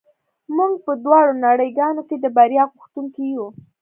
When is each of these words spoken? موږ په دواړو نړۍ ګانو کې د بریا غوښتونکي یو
موږ 0.55 0.71
په 0.85 0.91
دواړو 1.03 1.33
نړۍ 1.45 1.69
ګانو 1.77 2.01
کې 2.09 2.15
د 2.19 2.25
بریا 2.37 2.63
غوښتونکي 2.71 3.23
یو 3.35 3.45